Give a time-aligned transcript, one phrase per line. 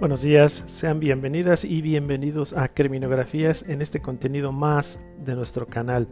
[0.00, 6.06] Buenos días, sean bienvenidas y bienvenidos a Criminografías en este contenido más de nuestro canal.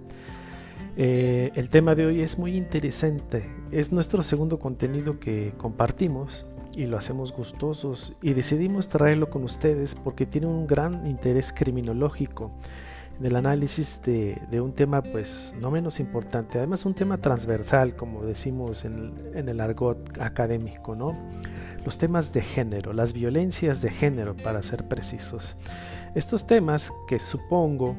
[0.96, 6.86] Eh, el tema de hoy es muy interesante, es nuestro segundo contenido que compartimos y
[6.86, 12.50] lo hacemos gustosos y decidimos traerlo con ustedes porque tiene un gran interés criminológico
[13.20, 18.24] en el análisis de, un tema pues no menos importante, además un tema transversal como
[18.24, 21.16] decimos en, en el argot académico, ¿no?
[21.86, 25.56] Los temas de género, las violencias de género para ser precisos.
[26.16, 27.94] Estos temas que supongo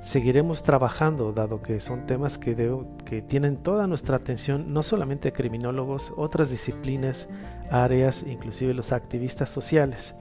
[0.00, 2.56] seguiremos trabajando, dado que son temas que,
[3.04, 7.28] que tienen toda nuestra atención, no solamente criminólogos, otras disciplinas,
[7.70, 10.14] áreas, inclusive los activistas sociales.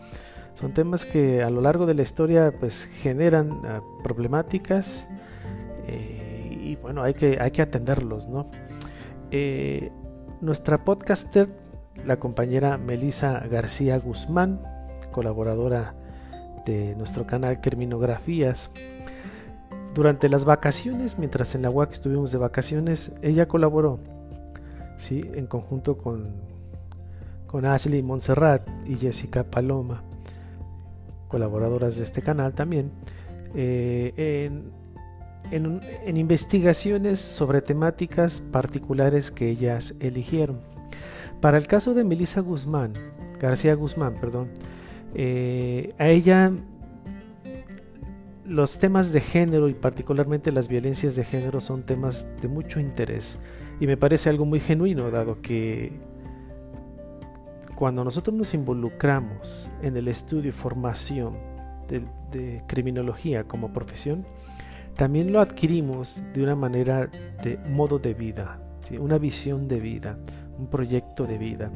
[0.56, 5.08] Son temas que a lo largo de la historia pues generan ah, problemáticas
[5.88, 8.52] eh, y bueno, hay que, hay que atenderlos, ¿no?
[9.32, 9.90] Eh,
[10.42, 11.69] nuestra podcaster
[12.06, 14.60] la compañera Melisa García Guzmán,
[15.12, 15.94] colaboradora
[16.66, 18.70] de nuestro canal Criminografías.
[19.94, 24.00] Durante las vacaciones, mientras en la UAC estuvimos de vacaciones, ella colaboró
[24.98, 25.22] ¿sí?
[25.34, 26.28] en conjunto con,
[27.48, 30.04] con Ashley Montserrat y Jessica Paloma,
[31.28, 32.92] colaboradoras de este canal también,
[33.56, 34.52] eh,
[35.52, 40.60] en, en investigaciones sobre temáticas particulares que ellas eligieron.
[41.42, 42.94] Para el caso de Melissa Guzmán,
[43.40, 44.50] García Guzmán, perdón,
[45.16, 46.52] eh, a ella
[48.46, 53.38] los temas de género y particularmente las violencias de género son temas de mucho interés.
[53.80, 55.94] Y me parece algo muy genuino dado que
[57.76, 61.38] cuando nosotros nos involucramos en el estudio y formación
[61.88, 64.26] de, criminología como profesión,
[64.96, 67.08] también lo adquirimos de una manera
[67.42, 68.60] de modo de vida,
[69.00, 70.18] una visión de vida,
[70.60, 71.72] un proyecto de vida.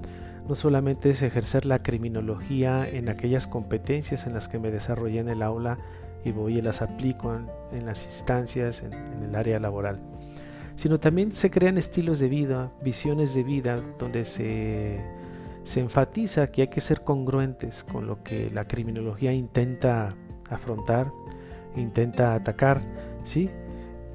[0.47, 5.29] No solamente es ejercer la criminología en aquellas competencias en las que me desarrollé en
[5.29, 5.77] el aula
[6.25, 7.33] y voy y las aplico
[7.71, 9.99] en, las instancias, en, el área laboral,
[10.75, 14.99] sino también se crean estilos de vida, visiones de vida, donde se,
[15.63, 20.15] se enfatiza que hay que ser congruentes con lo que la criminología intenta
[20.49, 21.11] afrontar,
[21.75, 22.81] intenta atacar,
[23.23, 23.49] ¿sí?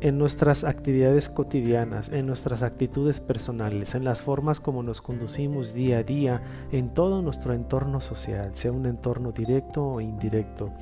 [0.00, 5.98] En nuestras actividades cotidianas, en nuestras actitudes personales, en las formas como nos conducimos día
[5.98, 6.42] a día,
[6.72, 10.72] en todo nuestro entorno social, sea un entorno directo o indirecto.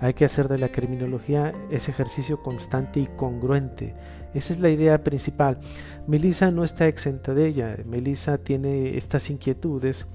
[0.00, 3.94] Hay que hacer de la criminología ese ejercicio constante y congruente.
[4.32, 5.58] Esa es la idea principal.
[6.06, 7.76] Melissa no está exenta de ella.
[7.84, 10.06] Melissa tiene estas inquietudes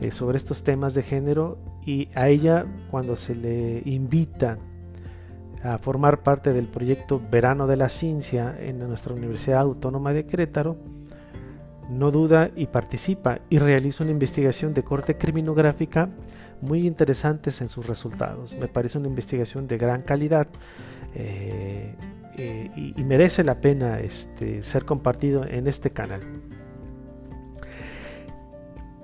[0.00, 4.58] eh, sobre estos temas de género y a ella cuando se le invita
[5.62, 10.76] a formar parte del proyecto Verano de la Ciencia en nuestra Universidad Autónoma de Querétaro,
[11.88, 16.08] no duda y participa y realiza una investigación de corte criminográfica
[16.60, 18.54] muy interesantes en sus resultados.
[18.54, 20.46] Me parece una investigación de gran calidad
[21.14, 21.94] eh,
[22.38, 26.22] eh, y, merece la pena este, ser compartido en este canal.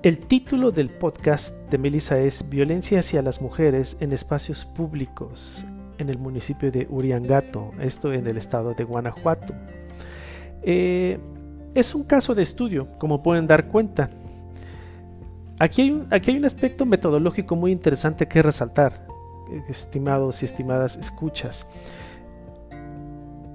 [0.01, 5.65] El título del podcast de Melissa es Violencia hacia las mujeres en espacios públicos,
[5.99, 9.53] en el municipio de Uriangato, esto en el estado de Guanajuato.
[10.63, 11.19] Eh,
[11.75, 14.09] es un caso de estudio, como pueden dar cuenta.
[15.59, 19.05] Aquí hay, un, aquí hay un aspecto metodológico muy interesante que resaltar,
[19.67, 21.67] estimados y estimadas escuchas.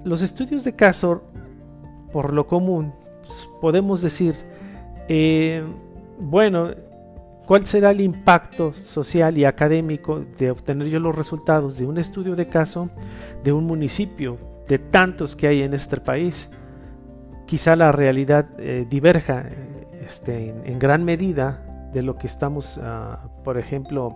[0.03, 1.23] Los estudios de caso,
[2.13, 2.93] por lo común,
[3.59, 4.35] podemos decir,
[5.07, 5.63] eh,
[6.19, 6.69] bueno,
[7.45, 12.35] ¿Cuál será el impacto social y académico de obtener yo los resultados de un estudio
[12.35, 12.89] de caso
[13.43, 16.49] de un municipio de tantos que hay en este país?
[17.45, 19.47] Quizá la realidad eh, diverja
[20.07, 24.15] este, en, gran medida de lo que estamos, ah, por ejemplo,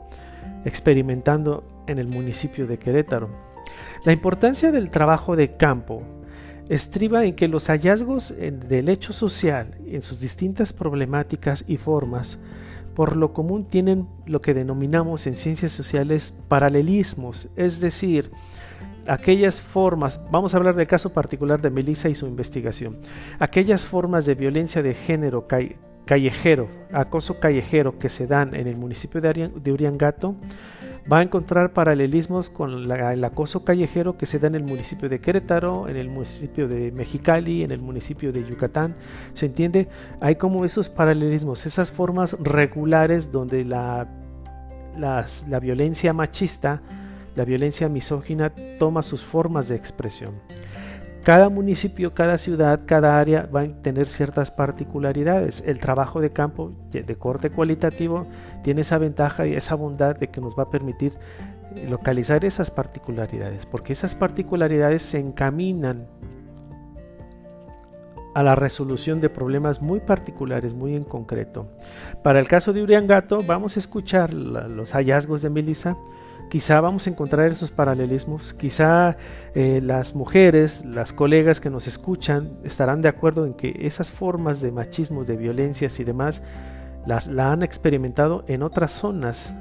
[0.65, 3.29] experimentando en el municipio de Querétaro.
[4.05, 6.01] La importancia del trabajo de campo
[6.67, 12.39] estriba en que los hallazgos del hecho social en sus distintas problemáticas y formas
[12.99, 18.29] por lo común tienen lo que denominamos en ciencias sociales paralelismos, es decir,
[19.07, 22.97] aquellas formas, vamos a hablar del caso particular de Melissa y su investigación,
[23.39, 25.47] aquellas formas de violencia de género
[26.09, 30.35] callejero, acoso callejero que se dan en el municipio de Uriangato,
[31.11, 35.19] va a encontrar paralelismos con el acoso callejero que se da en el municipio de
[35.19, 38.95] Querétaro, en el municipio de Mexicali, en el municipio de Yucatán.
[39.33, 39.87] ¿Se entiende?
[40.19, 44.07] Hay como esos paralelismos, esas formas regulares donde la,
[44.97, 46.81] la violencia machista,
[47.35, 50.33] la violencia misógina toma sus formas de expresión.
[51.23, 55.63] Cada municipio, cada ciudad, cada área va a tener ciertas particularidades.
[55.65, 58.25] El trabajo de campo de corte cualitativo
[58.63, 61.13] tiene esa ventaja y esa bondad de que nos va a permitir
[61.87, 66.07] localizar esas particularidades, porque esas particularidades se encaminan
[68.33, 71.67] a la resolución de problemas muy particulares, muy en concreto.
[72.23, 75.97] Para el caso de Uriangato, vamos a escuchar los hallazgos de Melissa.
[76.49, 79.17] Quizá vamos a encontrar esos paralelismos, quizá
[79.53, 84.59] eh, las mujeres, las colegas que nos escuchan estarán de acuerdo en que esas formas
[84.59, 86.41] de machismo, de violencias y demás,
[87.05, 89.53] las, la han experimentado en otras zonas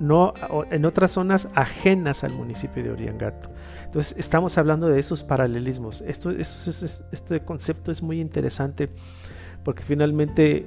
[0.00, 0.32] no
[0.70, 3.50] en otras zonas ajenas al municipio de Oriangato.
[3.84, 6.00] Entonces estamos hablando de esos paralelismos.
[6.00, 8.88] Esto, este concepto es muy interesante
[9.62, 10.66] porque finalmente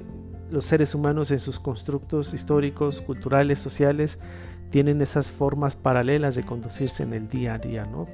[0.52, 4.20] los seres humanos en sus constructos históricos, culturales, sociales,
[4.70, 8.08] tienen esas formas paralelas de conducirse en el día a día, ¿no?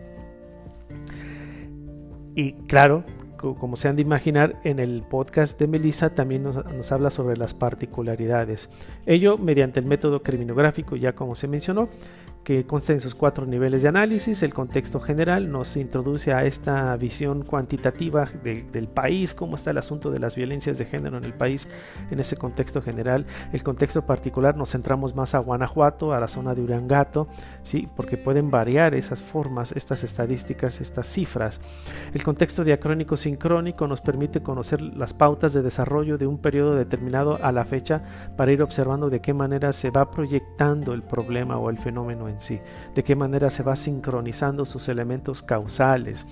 [2.36, 3.04] Y claro,
[3.38, 7.54] como se han de imaginar, en el podcast de Melissa también nos, habla sobre las
[7.54, 8.70] particularidades.
[9.06, 11.90] Ello mediante el método criminográfico, ya como se mencionó,
[12.50, 14.42] que consta en sus cuatro niveles de análisis.
[14.42, 20.10] El contexto general nos introduce a esta visión cuantitativa del país, cómo está el asunto
[20.10, 21.68] de las violencias de género en el país
[22.10, 23.28] en ese contexto general.
[23.54, 27.28] El contexto particular nos centramos más a Guanajuato, a la zona de Uriangato,
[27.62, 27.88] ¿sí?
[27.96, 31.62] porque pueden variar esas formas, estas estadísticas, estas cifras.
[32.16, 37.38] El contexto diacrónico sincrónico nos permite conocer las pautas de desarrollo de un periodo determinado
[37.44, 38.02] a la fecha
[38.36, 42.39] para ir observando de qué manera se va proyectando el problema o el fenómeno en
[42.96, 46.26] de qué manera se va sincronizando sus elementos causales.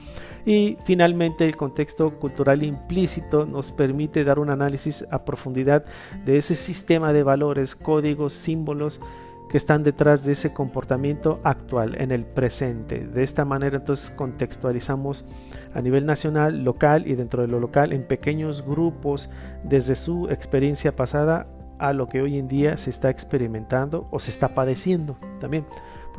[0.45, 5.85] Y finalmente el contexto cultural implícito nos permite dar un análisis a profundidad
[6.25, 8.99] de ese sistema de valores, códigos, símbolos,
[9.49, 13.07] que están detrás de ese comportamiento actual en el presente.
[13.07, 15.25] De esta manera entonces contextualizamos
[15.73, 19.29] a nivel nacional, local y dentro de lo local en pequeños grupos
[19.63, 21.47] desde su experiencia pasada
[21.79, 25.65] a lo que hoy en día se está experimentando o se está padeciendo también.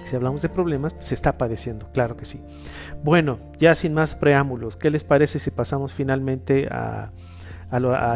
[0.04, 2.40] Si hablamos de problemas, se está padeciendo, claro que sí.
[3.02, 7.10] Bueno, ya sin más preámbulos, ¿qué les parece si pasamos finalmente a,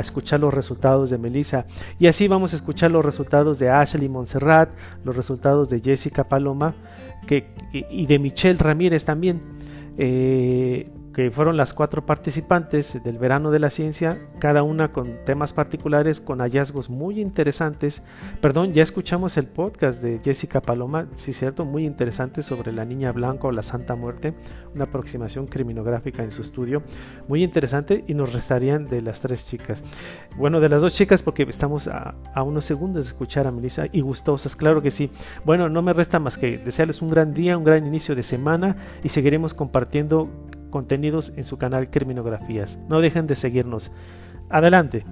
[0.01, 1.67] escuchar los resultados de Melissa?
[1.99, 4.71] Y así vamos a escuchar los resultados de Ashley Montserrat,
[5.05, 6.75] los resultados de Jessica Paloma
[7.73, 9.43] y de Michelle Ramírez también.
[9.99, 15.53] Eh, que fueron las cuatro participantes del verano de la ciencia, cada una con temas
[15.53, 18.03] particulares, con hallazgos muy interesantes.
[18.41, 23.13] Perdón, ya escuchamos el podcast de Jessica Paloma, sí cierto, muy interesante sobre la niña
[23.13, 24.35] blanca o la Santa Muerte,
[24.75, 26.83] una aproximación criminográfica en su estudio,
[27.29, 29.83] muy interesante y nos restarían de las tres chicas.
[30.37, 33.87] Bueno, de las dos chicas porque estamos a, a unos segundos de escuchar a Melissa
[33.93, 35.11] y gustosas, claro que sí.
[35.45, 38.77] Bueno, no me resta más que desearles un gran día, un gran inicio de semana
[39.05, 40.31] y seguiremos compartiendo
[40.73, 42.81] contenidos en su canal Criminografías.
[42.89, 43.93] No dejen de seguirnos.
[44.51, 45.07] Adelante.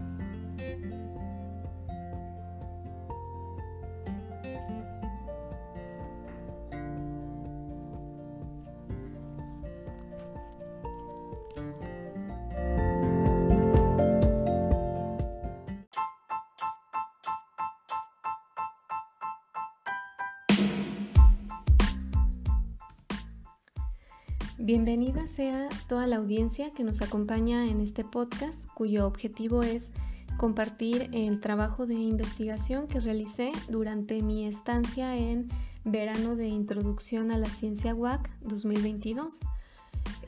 [24.72, 29.92] Bienvenida sea toda la audiencia que nos acompaña en este podcast, cuyo objetivo es
[30.36, 35.48] compartir el trabajo de investigación que realicé durante mi estancia en
[35.82, 39.40] verano de introducción a la ciencia WAC 2022.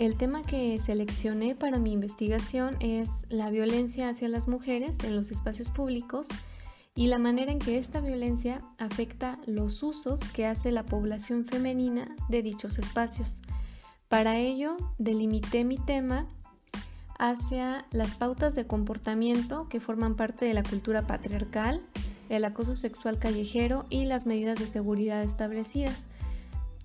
[0.00, 5.30] El tema que seleccioné para mi investigación es la violencia hacia las mujeres en los
[5.30, 6.26] espacios públicos
[6.96, 12.16] y la manera en que esta violencia afecta los usos que hace la población femenina
[12.28, 13.40] de dichos espacios.
[14.12, 16.28] Para ello, delimité mi tema
[17.18, 21.80] hacia las pautas de comportamiento que forman parte de la cultura patriarcal,
[22.28, 26.08] el acoso sexual callejero y las medidas de seguridad establecidas.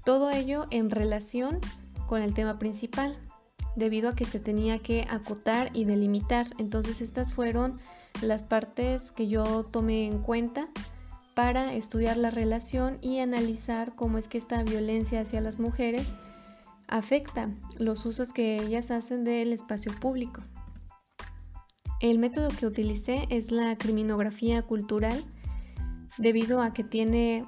[0.05, 1.59] Todo ello en relación
[2.07, 3.17] con el tema principal,
[3.75, 6.47] debido a que se tenía que acotar y delimitar.
[6.57, 7.77] Entonces estas fueron
[8.21, 10.69] las partes que yo tomé en cuenta
[11.35, 16.17] para estudiar la relación y analizar cómo es que esta violencia hacia las mujeres
[16.87, 20.41] afecta los usos que ellas hacen del espacio público.
[21.99, 25.23] El método que utilicé es la criminografía cultural
[26.17, 27.45] debido a que tiene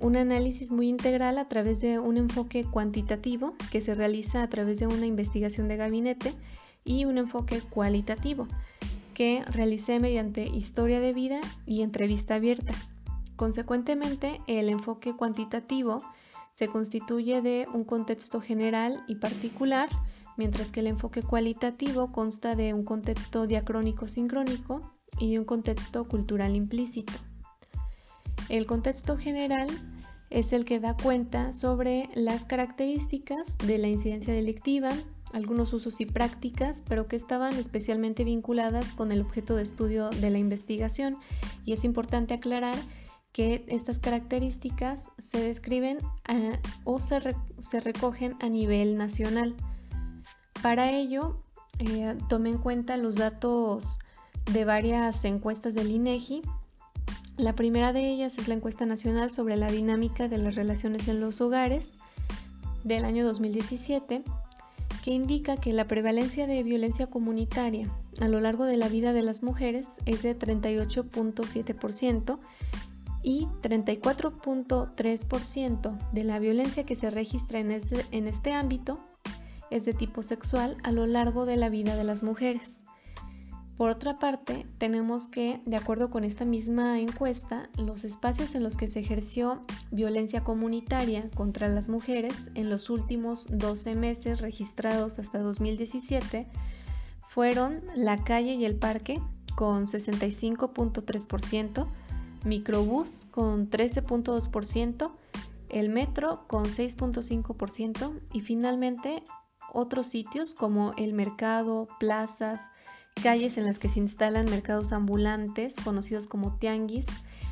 [0.00, 4.78] un análisis muy integral a través de un enfoque cuantitativo que se realiza a través
[4.80, 6.34] de una investigación de gabinete
[6.84, 8.48] y un enfoque cualitativo
[9.14, 12.74] que realicé mediante historia de vida y entrevista abierta.
[13.36, 15.98] Consecuentemente, el enfoque cuantitativo
[16.54, 19.88] se constituye de un contexto general y particular
[20.36, 26.06] mientras que el enfoque cualitativo consta de un contexto diacrónico sincrónico y de un contexto
[26.08, 27.12] cultural implícito.
[28.48, 29.68] El contexto general
[30.30, 34.90] es el que da cuenta sobre las características de la incidencia delictiva,
[35.32, 40.30] algunos usos y prácticas, pero que estaban especialmente vinculadas con el objeto de estudio de
[40.30, 41.16] la investigación.
[41.64, 42.76] Y es importante aclarar
[43.34, 45.98] que estas características se describen
[46.84, 49.56] o se, recogen a nivel nacional.
[50.62, 51.42] Para ello,
[51.80, 53.98] eh, en cuenta los datos
[54.52, 56.42] de varias encuestas del INEGI.
[57.36, 61.18] La primera de ellas es la encuesta nacional sobre la dinámica de las relaciones en
[61.18, 61.96] los hogares
[62.84, 64.22] del año 2017,
[65.02, 69.22] que indica que la prevalencia de violencia comunitaria a lo largo de la vida de
[69.22, 72.38] las mujeres es de 38.7%
[73.24, 79.00] y 34.3% de la violencia que se registra en este, en este ámbito
[79.70, 82.84] es de tipo sexual a lo largo de la vida de las mujeres.
[83.76, 88.76] Por otra parte, tenemos que, de acuerdo con esta misma encuesta, los espacios en los
[88.76, 95.40] que se ejerció violencia comunitaria contra las mujeres en los últimos 12 meses registrados hasta
[95.40, 96.46] 2017
[97.28, 99.20] fueron la calle y el parque
[99.56, 101.88] con 65.3%,
[102.44, 105.12] microbús con 13.2%,
[105.68, 109.22] el metro con 6.5% y finalmente
[109.72, 112.60] otros sitios como el mercado, plazas,
[113.22, 117.06] calles en las que se instalan mercados ambulantes conocidos como tianguis,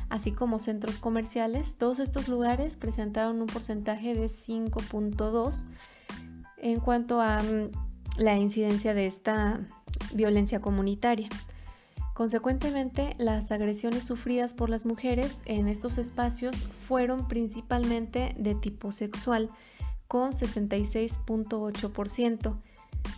[0.09, 1.75] así como centros comerciales.
[1.77, 5.67] Todos estos lugares presentaron un porcentaje de 5.2
[6.57, 7.71] en cuanto a mm,
[8.17, 9.67] la incidencia de esta
[10.13, 11.29] violencia comunitaria.
[12.13, 16.55] Consecuentemente, las agresiones sufridas por las mujeres en estos espacios
[16.87, 19.49] fueron principalmente de tipo sexual,
[20.07, 22.61] con 66.8%.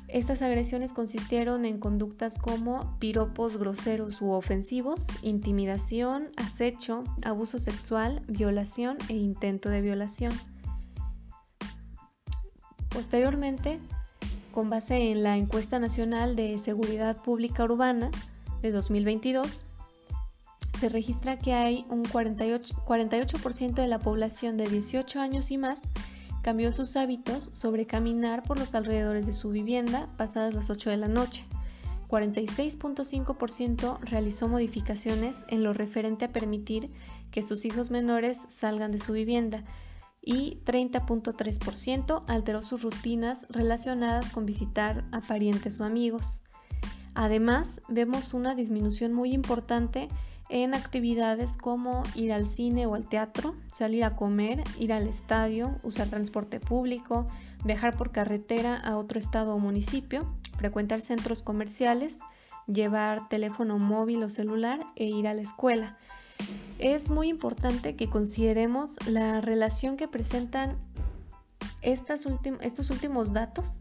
[0.08, 8.98] Estas agresiones consistieron en conductas como piropos groseros u ofensivos, intimidación, acecho, abuso sexual, violación
[9.10, 10.32] e intento de violación.
[12.88, 13.82] Posteriormente,
[14.54, 18.10] con base en la encuesta nacional de seguridad pública urbana,
[18.66, 19.66] de 2022,
[20.80, 23.38] se registra que hay un 48%, 48
[23.82, 25.92] de la población de 18 años y más
[26.42, 30.98] cambió sus hábitos sobre caminar por los alrededores de su vivienda pasadas las 8 de
[30.98, 31.46] la noche.
[32.08, 36.90] 46.5% realizó modificaciones en lo referente a permitir
[37.32, 39.64] que sus hijos menores salgan de su vivienda
[40.22, 46.45] y 30.3% alteró sus rutinas relacionadas con visitar a parientes o amigos.
[47.16, 50.10] Además, vemos una disminución muy importante
[50.50, 55.80] en actividades como ir al cine o al teatro, salir a comer, ir al estadio,
[55.82, 57.26] usar transporte público,
[57.64, 60.26] viajar por carretera a otro estado o municipio,
[60.58, 62.20] frecuentar centros comerciales,
[62.68, 65.98] llevar teléfono móvil o celular e ir a la escuela.
[66.80, 70.76] Es muy importante que consideremos la relación que presentan
[71.82, 73.80] estos últimos datos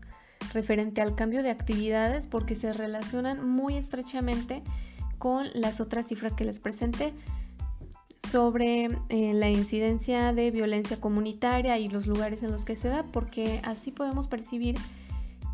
[0.54, 4.62] referente al cambio de actividades porque se relacionan muy estrechamente
[5.18, 7.12] con las otras cifras que les presenté
[8.28, 13.04] sobre eh, la incidencia de violencia comunitaria y los lugares en los que se da,
[13.04, 14.76] porque así podemos percibir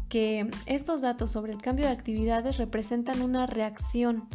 [0.08, 4.28] que estos datos sobre el cambio de actividades representan una reacción,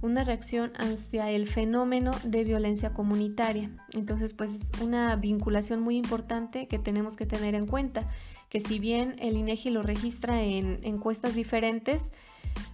[0.00, 3.70] una reacción hacia el fenómeno de violencia comunitaria.
[3.94, 8.08] Entonces, pues es una vinculación muy importante que tenemos que tener en cuenta
[8.48, 12.12] que si bien el INEGI lo registra en encuestas diferentes,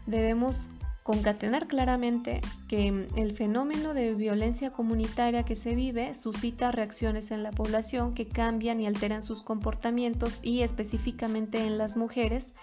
[0.07, 0.71] debemos
[1.05, 7.51] concatenar claramente que el fenómeno de violencia comunitaria que se vive suscita reacciones en la
[7.51, 12.55] población que cambian y alteran sus comportamientos y específicamente en las mujeres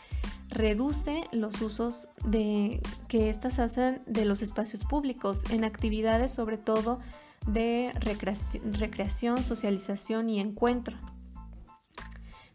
[0.50, 7.00] reduce los usos de que éstas hacen de los espacios públicos en actividades sobre todo
[7.46, 10.98] de recreación socialización y encuentro.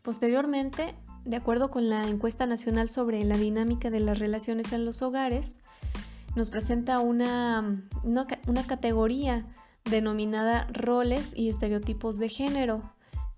[0.07, 0.95] Posteriormente,
[1.25, 5.59] de acuerdo con la encuesta nacional sobre la dinámica de las relaciones en los hogares,
[6.37, 9.45] nos presenta una, una, categoría
[9.91, 12.83] denominada roles y estereotipos de género,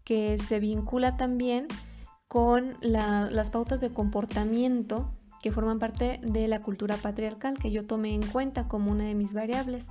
[0.04, 1.68] que se vincula también
[2.28, 5.10] con las pautas de comportamiento
[5.42, 9.14] que forman parte de la cultura patriarcal que yo tomé en cuenta como una de
[9.14, 9.88] mis variables.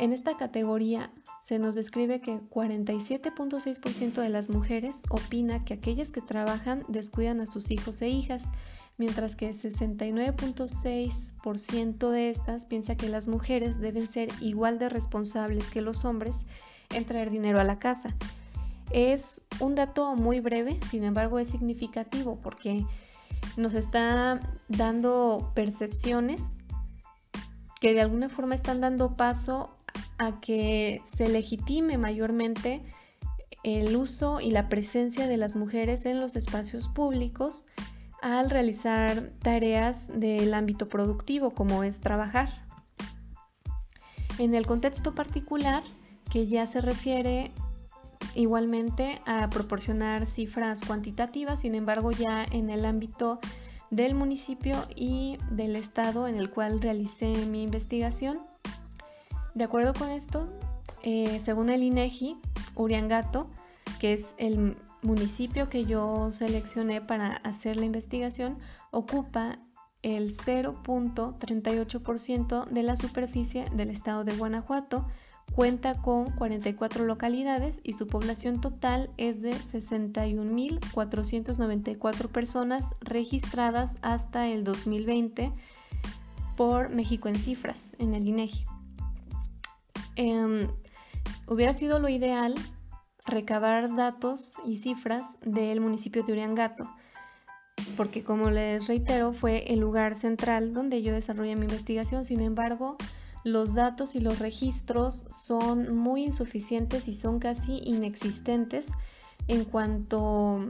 [0.00, 1.10] En esta categoría
[1.42, 7.46] se nos describe que 47.6% de las mujeres opina que aquellas que trabajan descuidan a
[7.46, 8.50] sus hijos e hijas,
[8.96, 15.82] mientras que 69.6% de estas piensa que las mujeres deben ser igual de responsables que
[15.82, 16.46] los hombres
[16.94, 18.16] en traer dinero a la casa.
[18.92, 22.86] Es un dato muy breve, sin embargo es significativo porque
[23.58, 26.60] nos está dando percepciones
[27.80, 29.74] que de alguna forma están dando paso
[30.18, 32.82] a que se legitime mayormente
[33.62, 37.66] el uso y la presencia de las mujeres en los espacios públicos
[38.22, 42.66] al realizar tareas del ámbito productivo como es trabajar.
[44.38, 45.82] En el contexto particular,
[46.30, 47.50] que ya se refiere
[48.34, 53.40] igualmente a proporcionar cifras cuantitativas, sin embargo ya en el ámbito
[53.90, 58.49] del municipio y del estado en el cual realicé mi investigación.
[59.54, 60.46] De acuerdo con esto,
[61.02, 62.36] eh, según el INEGI,
[62.74, 63.48] Uriangato,
[63.98, 68.58] que es el municipio que yo seleccioné para hacer la investigación,
[68.90, 69.58] ocupa
[70.02, 75.06] el 0.38% de la superficie del estado de Guanajuato,
[75.54, 84.62] cuenta con 44 localidades y su población total es de 61.494 personas registradas hasta el
[84.64, 85.52] 2020
[86.56, 88.64] por México en cifras en el INEGI.
[90.22, 90.68] Em,
[91.46, 92.54] hubiera sido lo ideal
[93.26, 96.86] recabar datos y cifras del municipio de Uriangato,
[97.96, 102.98] porque como les reitero fue el lugar central donde yo desarrollé mi investigación, sin embargo
[103.44, 108.88] los datos y los registros son muy insuficientes y son casi inexistentes
[109.48, 110.66] en cuanto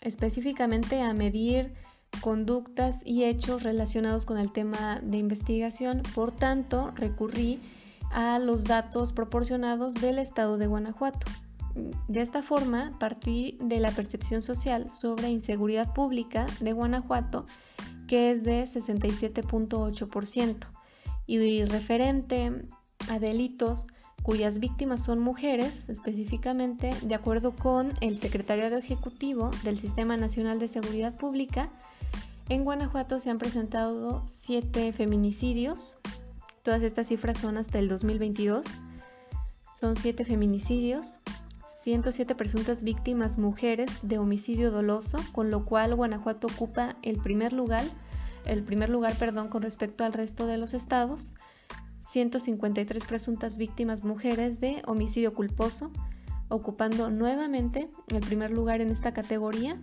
[0.00, 1.74] específicamente a medir
[2.22, 6.02] conductas y hechos relacionados con el tema de investigación.
[6.12, 7.60] Por tanto, recurrí
[8.10, 11.26] a los datos proporcionados del estado de Guanajuato.
[12.08, 17.46] De esta forma, partí de la percepción social sobre inseguridad pública de Guanajuato,
[18.08, 20.66] que es de 67.8%,
[21.26, 22.66] y referente
[23.08, 23.86] a delitos
[24.22, 30.68] cuyas víctimas son mujeres, específicamente, de acuerdo con el Secretariado Ejecutivo del Sistema Nacional de
[30.68, 31.70] Seguridad Pública,
[32.48, 36.00] en Guanajuato se han presentado siete feminicidios.
[36.62, 38.66] Todas estas cifras son hasta el 2022.
[39.72, 41.20] Son siete feminicidios,
[41.80, 47.84] 107 presuntas víctimas mujeres de homicidio doloso, con lo cual Guanajuato ocupa el primer lugar,
[48.44, 51.36] el primer lugar, perdón, con respecto al resto de los estados.
[52.10, 55.90] 153 presuntas víctimas mujeres de homicidio culposo,
[56.48, 59.80] ocupando nuevamente el primer lugar en esta categoría.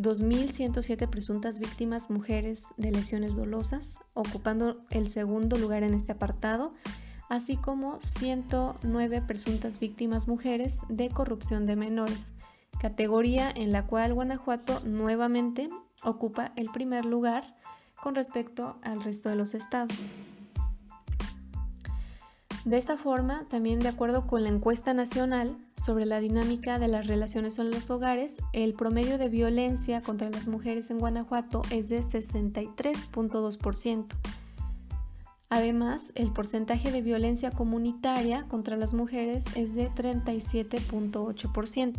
[0.00, 6.72] 2.107 presuntas víctimas mujeres de lesiones dolosas, ocupando el segundo lugar en este apartado
[7.30, 12.34] así como 109 presuntas víctimas mujeres de corrupción de menores,
[12.80, 15.70] categoría en la cual Guanajuato nuevamente
[16.02, 17.56] ocupa el primer lugar
[18.02, 20.10] con respecto al resto de los estados.
[22.64, 27.06] De esta forma, también de acuerdo con la encuesta nacional sobre la dinámica de las
[27.06, 32.02] relaciones en los hogares, el promedio de violencia contra las mujeres en Guanajuato es de
[32.02, 34.08] 63.2%,
[35.52, 41.96] Además, el porcentaje de violencia comunitaria contra las mujeres es de 37.8%,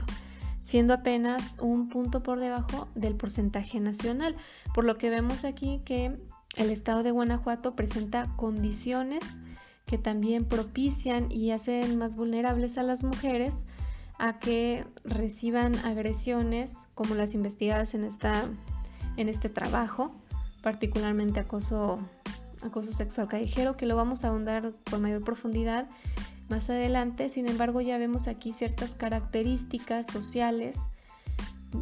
[0.62, 4.38] siendo apenas un punto por debajo del porcentaje nacional,
[4.74, 6.17] por lo que vemos aquí que
[6.56, 9.41] el estado de Guanajuato presenta condiciones
[9.91, 13.65] que también propician y hacen más vulnerables a las mujeres
[14.19, 18.45] a que reciban agresiones como las investigadas en, esta,
[19.17, 20.15] en este trabajo,
[20.62, 21.99] particularmente acoso
[22.62, 25.89] acoso sexual callejero, que lo vamos a ahondar con mayor profundidad
[26.47, 27.27] más adelante.
[27.27, 30.80] Sin embargo, ya vemos aquí ciertas características sociales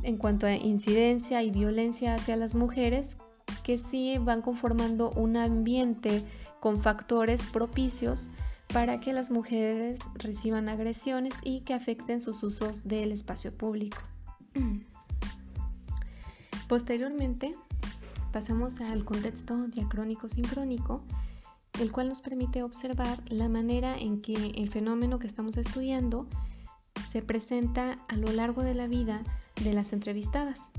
[0.02, 3.18] en cuanto a incidencia y violencia hacia las mujeres
[3.64, 6.24] que sí van conformando un ambiente
[6.60, 8.30] con factores propicios
[8.74, 13.98] para que las mujeres reciban agresiones y que afecten sus usos del espacio público.
[16.68, 17.56] Posteriormente,
[18.32, 21.04] pasamos al contexto diacrónico sincrónico,
[21.80, 26.28] el cual nos permite observar la manera en que el fenómeno que estamos estudiando
[27.10, 29.24] se presenta a lo largo de la vida
[29.64, 30.72] de las entrevistadas.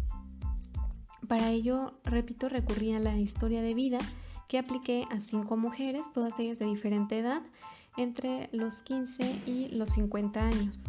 [1.26, 3.98] Para ello, repito, recurrí a la historia de vida
[4.50, 7.40] que apliqué a cinco mujeres, todas ellas de diferente edad,
[7.96, 10.82] entre los 15 y los 50 años.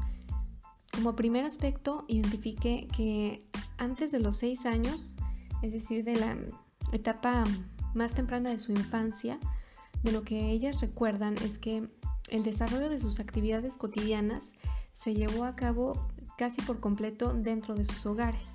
[0.92, 3.46] Como primer aspecto, identifiqué que
[3.78, 5.16] antes de los 6 años
[5.62, 6.38] es decir, de la
[6.92, 7.44] etapa
[7.94, 9.40] más temprana de su infancia,
[10.04, 11.88] de lo que ellas recuerdan es que
[12.30, 14.54] el desarrollo de sus actividades cotidianas
[14.92, 18.52] se llevó a cabo casi por completo dentro de sus hogares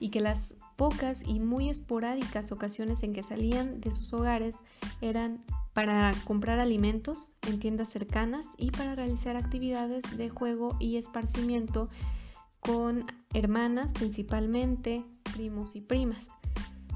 [0.00, 4.64] y que las pocas y muy esporádicas ocasiones en que salían de sus hogares
[5.00, 5.40] eran
[5.74, 11.88] para comprar alimentos en tiendas cercanas y para realizar actividades de juego y esparcimiento
[12.58, 16.32] con hermanas principalmente, primos y primas.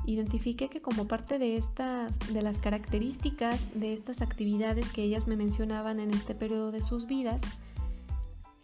[0.05, 5.37] identifiqué que como parte de estas de las características de estas actividades que ellas me
[5.37, 7.40] mencionaban en este periodo de sus vidas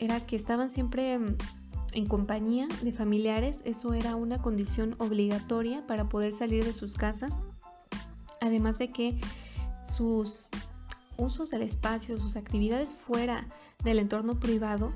[0.00, 1.20] era que estaban siempre
[1.92, 7.38] en compañía de familiares, eso era una condición obligatoria para poder salir de sus casas,
[8.40, 9.20] además de que
[9.84, 10.48] sus
[11.16, 13.46] usos del espacio, sus actividades fuera
[13.84, 14.92] del entorno privado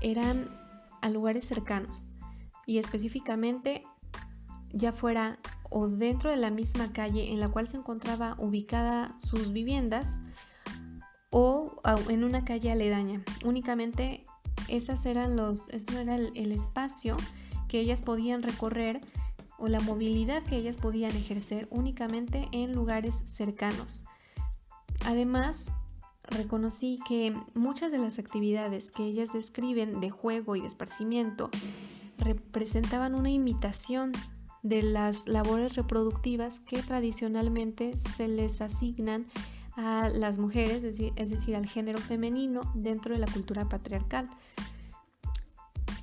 [0.00, 0.48] eran
[1.00, 2.04] a lugares cercanos
[2.66, 3.82] y específicamente
[4.72, 5.38] ya fuera
[5.70, 10.20] o dentro de la misma calle en la cual se encontraba ubicada sus viviendas
[11.30, 13.22] o en una calle aledaña.
[13.44, 14.24] Únicamente
[14.70, 17.16] esas eran los, eso era el, el espacio
[17.68, 19.00] que ellas podían recorrer
[19.58, 24.04] o la movilidad que ellas podían ejercer únicamente en lugares cercanos.
[25.04, 25.70] Además,
[26.30, 31.50] reconocí que muchas de las actividades que ellas describen de juego y de esparcimiento
[32.18, 34.12] representaban una imitación
[34.62, 39.26] de las labores reproductivas que tradicionalmente se les asignan
[39.80, 44.28] a las mujeres, es decir, al género femenino dentro de la cultura patriarcal.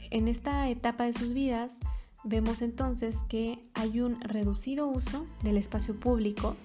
[0.10, 1.80] En esta etapa de sus vidas
[2.24, 6.56] vemos entonces que hay un reducido uso del espacio público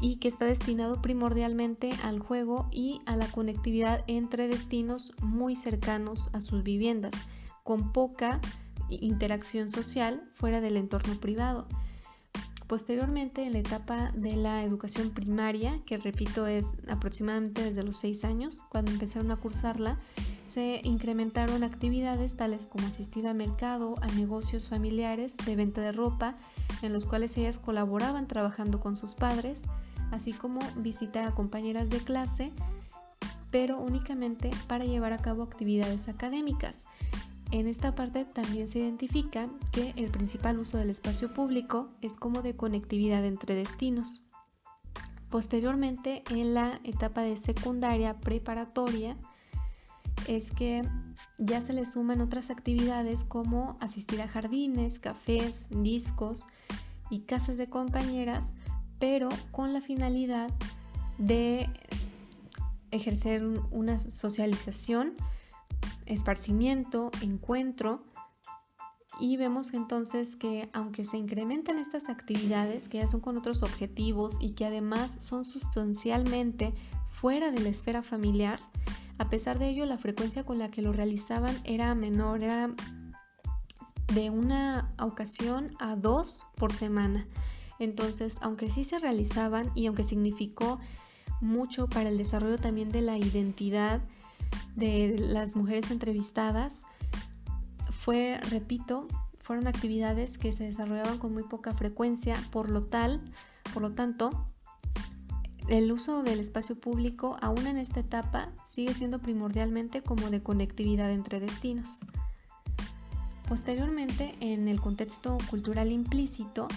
[0.00, 6.30] y que está destinado primordialmente al juego y a la conectividad entre destinos muy cercanos
[6.32, 7.26] a sus viviendas,
[7.64, 8.40] con poca
[8.88, 11.66] interacción social fuera del entorno privado.
[12.70, 18.22] Posteriormente, en la etapa de la educación primaria, que repito es aproximadamente desde los 6
[18.22, 19.98] años, cuando empezaron a cursarla,
[20.46, 26.36] se incrementaron actividades tales como asistir al mercado, a negocios familiares de venta de ropa,
[26.80, 29.64] en los cuales ellas colaboraban trabajando con sus padres,
[30.12, 32.52] así como visitar a compañeras de clase,
[33.50, 36.84] pero únicamente para llevar a cabo actividades académicas.
[37.50, 42.42] En esta parte también se identifica que el principal uso del espacio público es como
[42.42, 44.24] de conectividad entre destinos.
[45.30, 49.16] Posteriormente, en la etapa de secundaria preparatoria,
[50.28, 50.82] es que
[51.38, 56.46] ya se le suman otras actividades como asistir a jardines, cafés, discos
[57.10, 58.54] y casas de compañeras
[59.00, 60.50] pero con la finalidad
[61.18, 61.68] de
[62.92, 65.14] ejercer una socialización,
[66.10, 68.02] esparcimiento, encuentro.
[69.18, 74.36] Y vemos entonces que aunque se incrementan estas actividades, que ya son con otros objetivos
[74.40, 76.72] y que además son sustancialmente
[77.10, 78.60] fuera de la esfera familiar,
[79.18, 82.70] a pesar de ello la frecuencia con la que lo realizaban era menor, era
[84.14, 87.26] de una ocasión a dos por semana.
[87.78, 90.80] Entonces, aunque sí se realizaban y aunque significó
[91.40, 94.00] mucho para el desarrollo también de la identidad
[94.76, 96.82] de las mujeres entrevistadas,
[98.04, 99.06] fue, repito,
[99.38, 103.20] fueron actividades que se desarrollaban con muy poca frecuencia, por lo tal,
[103.74, 104.30] por lo tanto,
[105.68, 111.12] el uso del espacio público aún en esta etapa sigue siendo primordialmente como de conectividad
[111.12, 111.98] entre destinos.
[113.48, 116.68] Posteriormente, en el contexto cultural implícito,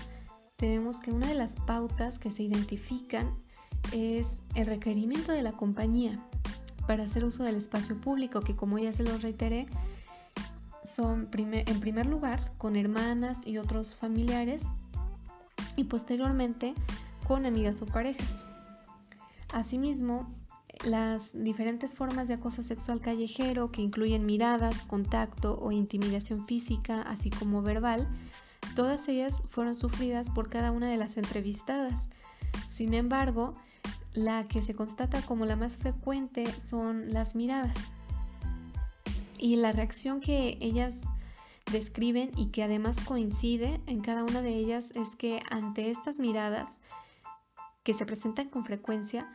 [0.56, 3.36] tenemos que una de las pautas que se identifican
[3.92, 6.24] es el requerimiento de la compañía
[6.88, 9.68] para hacer uso del espacio público, que como ya se los reiteré,
[10.86, 14.68] son en primer lugar con hermanas y otros familiares
[15.76, 16.74] y posteriormente
[17.28, 18.48] con amigas o parejas.
[19.54, 20.30] Asimismo,
[20.86, 27.30] las diferentes formas de acoso sexual callejero que incluyen miradas, contacto o intimidación física, así
[27.30, 28.08] como verbal,
[28.76, 32.10] Todas ellas fueron sufridas por cada una de las entrevistadas.
[32.68, 33.54] Sin embargo,
[34.14, 37.78] la que se constata como la más frecuente son las miradas.
[39.38, 41.02] Y la reacción que ellas
[41.72, 46.80] describen y que además coincide en cada una de ellas es que ante estas miradas
[47.84, 49.30] que se presentan con frecuencia,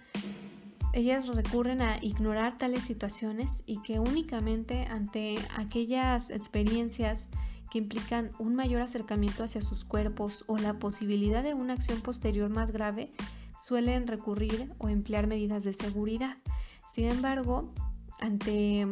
[0.93, 7.29] ellas recurren a ignorar tales situaciones y que únicamente ante aquellas experiencias
[7.71, 12.49] que implican un mayor acercamiento hacia sus cuerpos o la posibilidad de una acción posterior
[12.49, 13.13] más grave,
[13.63, 16.37] suelen recurrir o emplear medidas de seguridad.
[16.87, 17.73] Sin embargo,
[18.21, 18.87] ante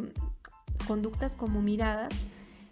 [0.87, 2.25] conductas como miradas,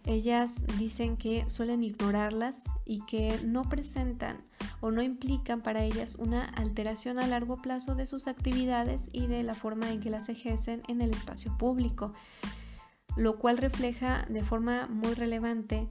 [0.05, 4.38] ellas dicen que suelen ignorarlas y que no presentan
[4.79, 9.41] o no implican para ellas una alteración a largo plazo de sus actividades y de
[9.41, 12.12] la forma en que las ejercen en el espacio público
[13.15, 15.88] lo cual refleja de forma muy relevante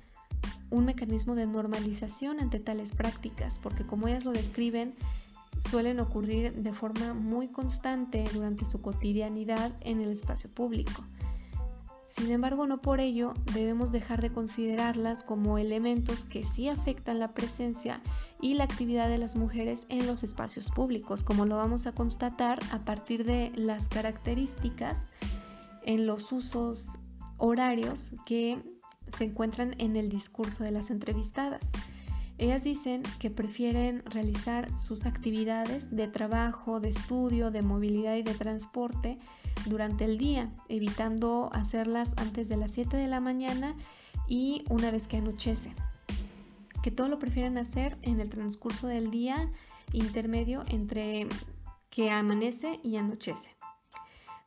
[0.70, 4.94] un mecanismo de normalización ante tales prácticas, porque como ellas lo describen,
[5.70, 11.02] suelen ocurrir de forma muy constante durante su cotidianidad en el espacio público.
[12.16, 17.34] Sin embargo, no por ello debemos dejar de considerarlas como elementos que sí afectan la
[17.34, 18.00] presencia
[18.40, 22.60] y la actividad de las mujeres en los espacios públicos, como lo vamos a constatar
[22.70, 25.08] a partir de las características
[25.82, 26.90] en los usos
[27.38, 28.62] horarios que
[29.08, 31.62] se encuentran en el discurso de las entrevistadas.
[32.36, 38.34] Ellas dicen que prefieren realizar sus actividades de trabajo, de estudio, de movilidad y de
[38.34, 39.18] transporte
[39.66, 43.76] durante el día, evitando hacerlas antes de las 7 de la mañana
[44.26, 45.72] y una vez que anochece.
[46.82, 49.50] Que todo lo prefieren hacer en el transcurso del día
[49.92, 51.28] intermedio entre
[51.88, 53.54] que amanece y anochece.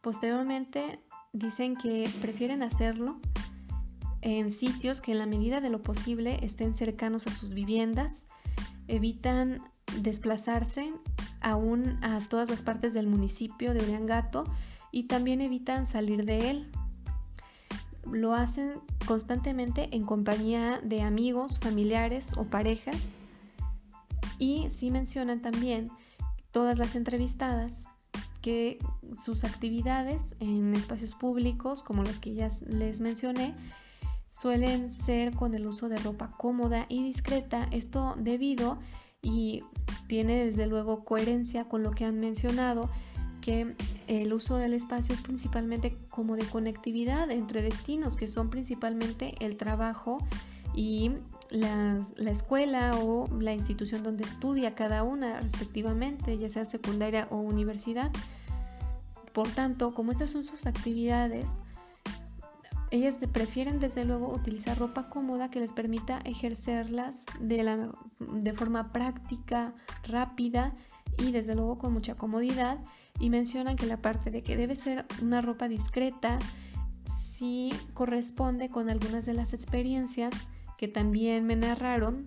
[0.02, 1.00] Posteriormente
[1.32, 3.20] dicen que prefieren hacerlo
[4.22, 8.28] en sitios que en la medida de lo posible estén cercanos a sus viviendas,
[8.88, 9.62] evitan
[10.02, 10.94] desplazarse
[11.42, 14.44] aún a todas las partes del municipio de Uriangato
[14.92, 16.72] y también evitan salir de él.
[18.06, 23.18] Lo hacen constantemente en compañía de amigos, familiares o parejas
[24.40, 25.92] y sí mencionan también
[26.52, 27.88] todas las entrevistadas
[28.42, 28.78] que
[29.24, 33.56] sus actividades en espacios públicos, como las que ya les mencioné,
[34.40, 38.78] suelen ser con el uso de ropa cómoda y discreta, esto debido
[39.22, 39.64] y
[40.08, 42.90] tiene desde luego coherencia con lo que han mencionado,
[43.42, 43.76] que
[44.08, 49.58] el uso del espacio es principalmente como de conectividad entre destinos, que son principalmente el
[49.58, 50.20] trabajo
[50.76, 51.14] y
[51.50, 57.38] la, la, escuela o la institución donde estudia cada una respectivamente, ya sea secundaria o
[57.38, 58.12] universidad.
[59.34, 61.62] Por tanto, como estas son sus actividades,
[62.92, 68.92] ellas prefieren desde luego utilizar ropa cómoda que les permita ejercerlas de, la, de forma
[68.92, 69.74] práctica,
[70.04, 70.74] rápida
[71.18, 72.80] y desde luego con mucha comodidad.
[73.20, 76.38] Y mencionan que la parte de que debe ser una ropa discreta
[77.18, 80.34] sí corresponde con algunas de las experiencias
[80.78, 82.26] que también me narraron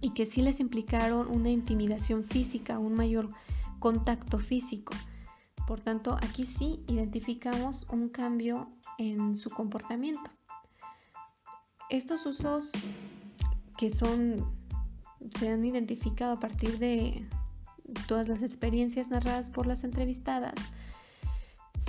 [0.00, 3.30] y que sí les implicaron una intimidación física, un mayor
[3.78, 4.92] contacto físico.
[5.66, 10.30] Por tanto, aquí sí identificamos un cambio en su comportamiento.
[11.88, 12.70] Estos usos
[13.78, 14.52] que son
[15.38, 17.26] se han identificado a partir de
[18.06, 20.54] todas las experiencias narradas por las entrevistadas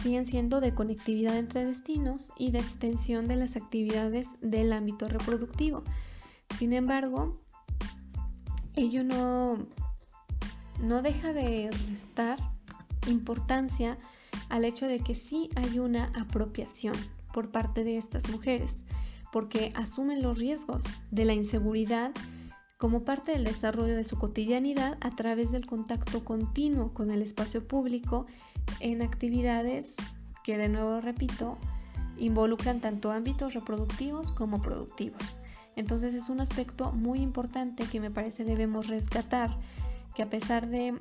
[0.01, 5.83] siguen siendo de conectividad entre destinos y de extensión de las actividades del ámbito reproductivo.
[6.55, 7.41] Sin embargo,
[8.75, 9.57] ello no,
[10.79, 12.37] no deja de restar
[13.07, 13.97] importancia
[14.49, 16.95] al hecho de que sí hay una apropiación
[17.33, 18.85] por parte de estas mujeres,
[19.31, 22.11] porque asumen los riesgos de la inseguridad
[22.77, 27.67] como parte del desarrollo de su cotidianidad a través del contacto continuo con el espacio
[27.67, 28.25] público
[28.79, 29.95] en actividades
[30.43, 31.57] que, de nuevo repito,
[32.17, 35.37] involucran tanto ámbitos reproductivos como productivos.
[35.75, 39.57] Entonces es un aspecto muy importante que me parece debemos rescatar,
[40.13, 40.97] que a pesar de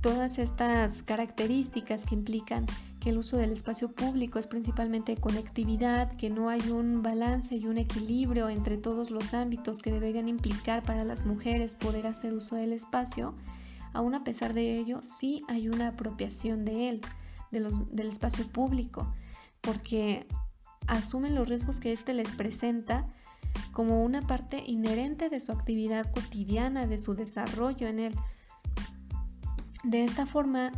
[0.00, 2.66] todas estas características que implican
[3.00, 7.66] que el uso del espacio público es principalmente conectividad, que no hay un balance y
[7.66, 12.56] un equilibrio entre todos los ámbitos que deberían implicar para las mujeres poder hacer uso
[12.56, 13.34] del espacio,
[13.94, 17.00] aún a pesar de ello sí hay una apropiación de él,
[17.50, 19.12] del espacio público,
[19.62, 20.26] porque
[20.86, 23.06] asumen los riesgos que éste les presenta
[23.72, 28.14] como una parte inherente de su actividad cotidiana, de su desarrollo en él
[29.82, 30.72] de esta forma,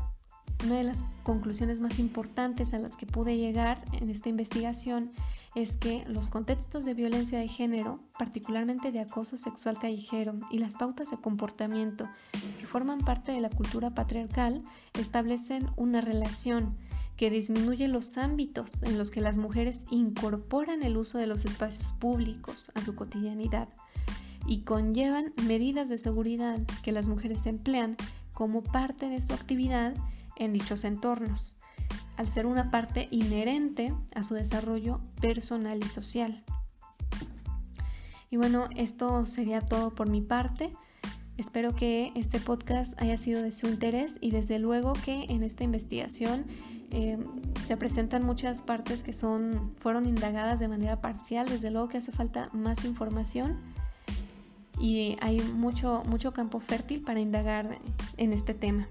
[0.65, 5.11] una de las conclusiones más importantes a las que pude llegar en esta investigación
[5.55, 10.77] es que los contextos de violencia de género, particularmente de acoso sexual callejero y las
[10.77, 12.09] pautas de comportamiento
[12.59, 14.63] que forman parte de la cultura patriarcal,
[14.99, 16.75] establecen una relación
[17.17, 21.93] que disminuye los ámbitos en los que las mujeres incorporan el uso de los espacios
[21.99, 23.69] públicos a su cotidianidad
[24.47, 27.97] y conllevan medidas de seguridad que las mujeres emplean
[28.33, 29.95] como parte de su actividad
[30.37, 31.57] en dichos entornos,
[32.17, 36.45] al ser una parte inherente a su desarrollo personal y social.
[38.31, 40.73] Y bueno, esto sería todo por mi parte.
[41.37, 45.65] Espero que este podcast haya sido de su interés y desde luego que en esta
[45.65, 46.47] investigación
[46.91, 47.19] eh,
[47.67, 51.49] se presentan muchas partes que son, fueron indagadas de manera parcial.
[51.49, 53.59] Desde luego que hace falta más información
[54.83, 57.79] y hay mucho, mucho campo fértil para indagar
[58.17, 58.89] en este tema.